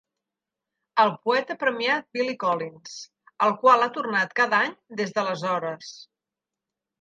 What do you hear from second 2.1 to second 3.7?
Billy Collins, el